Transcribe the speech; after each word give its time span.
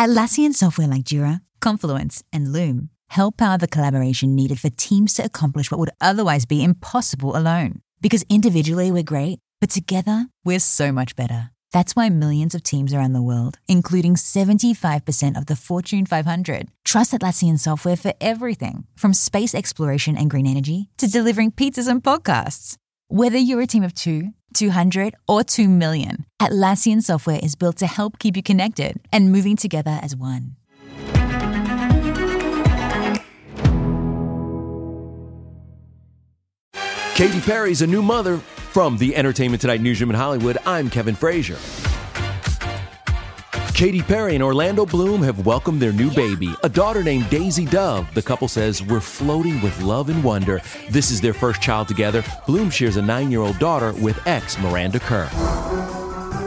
Atlassian 0.00 0.54
software 0.54 0.88
like 0.88 1.02
Jira, 1.02 1.42
Confluence, 1.60 2.24
and 2.32 2.54
Loom 2.54 2.88
help 3.10 3.36
power 3.36 3.58
the 3.58 3.68
collaboration 3.68 4.34
needed 4.34 4.58
for 4.58 4.70
teams 4.70 5.12
to 5.12 5.22
accomplish 5.26 5.70
what 5.70 5.78
would 5.78 5.90
otherwise 6.00 6.46
be 6.46 6.64
impossible 6.64 7.36
alone. 7.36 7.82
Because 8.00 8.24
individually 8.30 8.90
we're 8.90 9.02
great, 9.02 9.40
but 9.60 9.68
together 9.68 10.28
we're 10.42 10.58
so 10.58 10.90
much 10.90 11.16
better. 11.16 11.50
That's 11.74 11.94
why 11.94 12.08
millions 12.08 12.54
of 12.54 12.62
teams 12.62 12.94
around 12.94 13.12
the 13.12 13.20
world, 13.20 13.58
including 13.68 14.14
75% 14.14 15.36
of 15.36 15.44
the 15.44 15.54
Fortune 15.54 16.06
500, 16.06 16.70
trust 16.86 17.12
Atlassian 17.12 17.60
software 17.60 17.96
for 17.96 18.14
everything 18.22 18.86
from 18.96 19.12
space 19.12 19.54
exploration 19.54 20.16
and 20.16 20.30
green 20.30 20.46
energy 20.46 20.88
to 20.96 21.08
delivering 21.08 21.52
pizzas 21.52 21.88
and 21.88 22.02
podcasts. 22.02 22.78
Whether 23.12 23.38
you're 23.38 23.60
a 23.60 23.66
team 23.66 23.82
of 23.82 23.92
two, 23.92 24.34
200, 24.54 25.16
or 25.26 25.42
2 25.42 25.66
million, 25.66 26.26
Atlassian 26.40 27.02
software 27.02 27.40
is 27.42 27.56
built 27.56 27.74
to 27.78 27.88
help 27.88 28.20
keep 28.20 28.36
you 28.36 28.42
connected 28.44 29.00
and 29.12 29.32
moving 29.32 29.56
together 29.56 29.98
as 30.00 30.14
one. 30.14 30.54
Katy 37.16 37.40
Perry's 37.40 37.82
a 37.82 37.86
new 37.88 38.00
mother. 38.00 38.38
From 38.38 38.96
the 38.96 39.16
Entertainment 39.16 39.60
Tonight 39.60 39.80
newsroom 39.80 40.10
in 40.10 40.16
Hollywood, 40.16 40.58
I'm 40.64 40.88
Kevin 40.88 41.16
Frazier. 41.16 41.56
Katy 43.80 44.02
Perry 44.02 44.34
and 44.34 44.44
Orlando 44.44 44.84
Bloom 44.84 45.22
have 45.22 45.46
welcomed 45.46 45.80
their 45.80 45.90
new 45.90 46.10
baby, 46.10 46.54
a 46.62 46.68
daughter 46.68 47.02
named 47.02 47.30
Daisy 47.30 47.64
Dove. 47.64 48.12
The 48.12 48.20
couple 48.20 48.46
says, 48.46 48.82
We're 48.82 49.00
floating 49.00 49.58
with 49.62 49.80
love 49.80 50.10
and 50.10 50.22
wonder. 50.22 50.60
This 50.90 51.10
is 51.10 51.18
their 51.22 51.32
first 51.32 51.62
child 51.62 51.88
together. 51.88 52.22
Bloom 52.46 52.68
shares 52.68 52.98
a 52.98 53.00
nine 53.00 53.30
year 53.30 53.40
old 53.40 53.58
daughter 53.58 53.94
with 53.94 54.20
ex 54.26 54.58
Miranda 54.58 55.00
Kerr. 55.00 55.30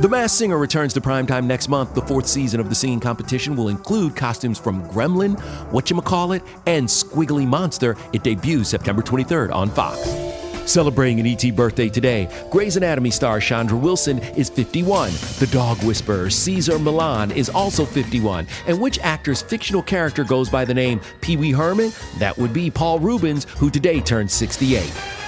The 0.00 0.08
Masked 0.10 0.38
Singer 0.38 0.58
returns 0.58 0.92
to 0.94 1.00
primetime 1.00 1.44
next 1.44 1.68
month. 1.68 1.94
The 1.94 2.02
fourth 2.02 2.26
season 2.26 2.58
of 2.58 2.68
the 2.68 2.74
singing 2.74 2.98
competition 2.98 3.54
will 3.54 3.68
include 3.68 4.16
costumes 4.16 4.58
from 4.58 4.84
Gremlin, 4.88 5.38
Whatchamacallit, 5.70 6.44
and 6.66 6.88
Squiggly 6.88 7.46
Monster. 7.46 7.96
It 8.12 8.24
debuts 8.24 8.70
September 8.70 9.02
23rd 9.02 9.54
on 9.54 9.70
Fox. 9.70 10.29
Celebrating 10.66 11.20
an 11.20 11.26
ET 11.26 11.54
birthday 11.54 11.88
today, 11.88 12.28
Grey's 12.50 12.76
Anatomy 12.76 13.10
star 13.10 13.40
Chandra 13.40 13.76
Wilson 13.76 14.18
is 14.34 14.48
51. 14.48 15.10
The 15.38 15.48
dog 15.50 15.82
whisperer 15.84 16.30
Cesar 16.30 16.78
Millan 16.78 17.30
is 17.32 17.48
also 17.48 17.84
51. 17.84 18.46
And 18.66 18.80
which 18.80 18.98
actor's 19.00 19.42
fictional 19.42 19.82
character 19.82 20.24
goes 20.24 20.48
by 20.48 20.64
the 20.64 20.74
name 20.74 21.00
Pee 21.20 21.36
Wee 21.36 21.52
Herman? 21.52 21.92
That 22.18 22.36
would 22.38 22.52
be 22.52 22.70
Paul 22.70 22.98
Reubens, 22.98 23.44
who 23.58 23.70
today 23.70 24.00
turns 24.00 24.32
68. 24.32 25.19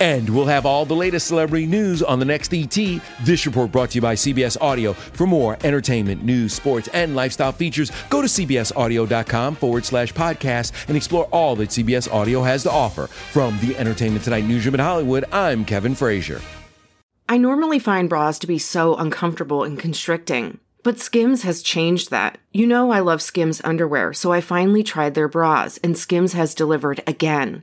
And 0.00 0.28
we'll 0.28 0.46
have 0.46 0.66
all 0.66 0.84
the 0.84 0.94
latest 0.94 1.26
celebrity 1.26 1.66
news 1.66 2.02
on 2.02 2.18
the 2.18 2.24
next 2.24 2.52
ET. 2.52 2.76
This 3.22 3.46
report 3.46 3.72
brought 3.72 3.90
to 3.90 3.96
you 3.96 4.02
by 4.02 4.14
CBS 4.14 4.56
Audio. 4.60 4.92
For 4.92 5.26
more 5.26 5.56
entertainment, 5.64 6.24
news, 6.24 6.52
sports, 6.52 6.88
and 6.92 7.14
lifestyle 7.14 7.52
features, 7.52 7.90
go 8.10 8.20
to 8.20 8.28
cbsaudio.com 8.28 9.56
forward 9.56 9.84
slash 9.84 10.12
podcast 10.12 10.72
and 10.88 10.96
explore 10.96 11.24
all 11.26 11.56
that 11.56 11.70
CBS 11.70 12.12
Audio 12.12 12.42
has 12.42 12.62
to 12.64 12.70
offer. 12.70 13.06
From 13.06 13.58
the 13.60 13.76
Entertainment 13.76 14.24
Tonight 14.24 14.44
newsroom 14.44 14.74
in 14.74 14.80
Hollywood, 14.80 15.24
I'm 15.32 15.64
Kevin 15.64 15.94
Frazier. 15.94 16.40
I 17.28 17.38
normally 17.38 17.78
find 17.78 18.08
bras 18.08 18.38
to 18.40 18.46
be 18.46 18.58
so 18.58 18.96
uncomfortable 18.96 19.64
and 19.64 19.78
constricting. 19.78 20.58
But 20.82 21.00
Skims 21.00 21.42
has 21.44 21.62
changed 21.62 22.10
that. 22.10 22.36
You 22.52 22.66
know 22.66 22.90
I 22.90 23.00
love 23.00 23.22
Skims 23.22 23.62
underwear, 23.64 24.12
so 24.12 24.32
I 24.32 24.42
finally 24.42 24.82
tried 24.82 25.14
their 25.14 25.28
bras, 25.28 25.78
and 25.78 25.96
Skims 25.96 26.34
has 26.34 26.54
delivered 26.54 27.02
again. 27.06 27.62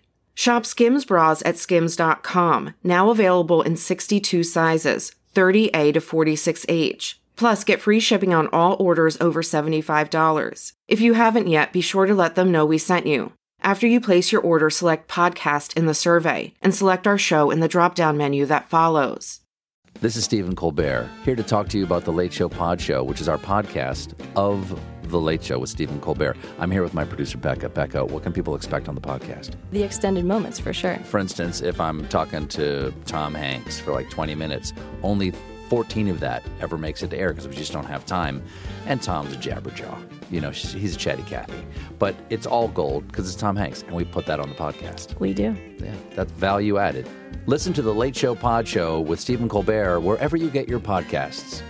Shop 0.41 0.65
Skims 0.65 1.05
bras 1.05 1.43
at 1.45 1.55
skims.com, 1.55 2.73
now 2.83 3.11
available 3.11 3.61
in 3.61 3.77
62 3.77 4.41
sizes, 4.41 5.11
30A 5.35 5.93
to 5.93 5.99
46H. 5.99 7.13
Plus, 7.35 7.63
get 7.63 7.79
free 7.79 7.99
shipping 7.99 8.33
on 8.33 8.47
all 8.47 8.75
orders 8.79 9.21
over 9.21 9.43
$75. 9.43 10.73
If 10.87 10.99
you 10.99 11.13
haven't 11.13 11.45
yet, 11.45 11.71
be 11.71 11.81
sure 11.81 12.07
to 12.07 12.15
let 12.15 12.33
them 12.33 12.51
know 12.51 12.65
we 12.65 12.79
sent 12.79 13.05
you. 13.05 13.33
After 13.61 13.85
you 13.85 14.01
place 14.01 14.31
your 14.31 14.41
order, 14.41 14.71
select 14.71 15.07
podcast 15.07 15.77
in 15.77 15.85
the 15.85 15.93
survey 15.93 16.55
and 16.59 16.73
select 16.73 17.05
our 17.05 17.19
show 17.19 17.51
in 17.51 17.59
the 17.59 17.67
drop 17.67 17.93
down 17.93 18.17
menu 18.17 18.47
that 18.47 18.67
follows. 18.67 19.41
This 19.99 20.15
is 20.15 20.23
Stephen 20.23 20.55
Colbert, 20.55 21.07
here 21.23 21.35
to 21.35 21.43
talk 21.43 21.69
to 21.69 21.77
you 21.77 21.83
about 21.83 22.03
the 22.03 22.13
Late 22.13 22.33
Show 22.33 22.49
Pod 22.49 22.81
Show, 22.81 23.03
which 23.03 23.21
is 23.21 23.29
our 23.29 23.37
podcast 23.37 24.15
of 24.35 24.75
The 25.11 25.19
Late 25.19 25.43
Show 25.43 25.59
with 25.59 25.69
Stephen 25.69 25.99
Colbert. 26.01 26.37
I'm 26.59 26.71
here 26.71 26.83
with 26.83 26.93
my 26.93 27.05
producer, 27.05 27.37
Becca. 27.37 27.69
Becca, 27.69 28.05
what 28.05 28.23
can 28.23 28.33
people 28.33 28.55
expect 28.55 28.87
on 28.87 28.95
the 28.95 29.01
podcast? 29.01 29.53
The 29.71 29.83
extended 29.83 30.25
moments, 30.25 30.59
for 30.59 30.73
sure. 30.73 30.97
For 30.99 31.19
instance, 31.19 31.61
if 31.61 31.79
I'm 31.79 32.07
talking 32.07 32.47
to 32.49 32.93
Tom 33.05 33.33
Hanks 33.33 33.79
for 33.79 33.91
like 33.91 34.09
20 34.09 34.33
minutes, 34.35 34.73
only 35.03 35.33
14 35.69 36.09
of 36.09 36.19
that 36.19 36.43
ever 36.59 36.77
makes 36.77 37.01
it 37.01 37.11
to 37.11 37.17
air 37.17 37.29
because 37.29 37.47
we 37.47 37.55
just 37.55 37.71
don't 37.71 37.85
have 37.85 38.05
time. 38.05 38.43
And 38.87 39.01
Tom's 39.01 39.33
a 39.33 39.37
jabberjaw. 39.37 39.97
You 40.29 40.41
know, 40.41 40.49
he's 40.49 40.95
a 40.95 40.97
chatty 40.97 41.23
Cathy. 41.23 41.63
But 41.99 42.15
it's 42.29 42.45
all 42.45 42.67
gold 42.69 43.07
because 43.07 43.27
it's 43.27 43.39
Tom 43.39 43.55
Hanks, 43.55 43.83
and 43.83 43.91
we 43.91 44.03
put 44.03 44.25
that 44.25 44.39
on 44.39 44.49
the 44.49 44.55
podcast. 44.55 45.19
We 45.19 45.33
do. 45.33 45.55
Yeah, 45.77 45.93
that's 46.15 46.31
value 46.33 46.77
added. 46.77 47.07
Listen 47.45 47.73
to 47.73 47.81
the 47.81 47.93
Late 47.93 48.15
Show 48.15 48.35
Pod 48.35 48.67
Show 48.67 48.99
with 48.99 49.19
Stephen 49.19 49.47
Colbert 49.47 50.01
wherever 50.01 50.35
you 50.35 50.49
get 50.49 50.67
your 50.67 50.79
podcasts. 50.79 51.61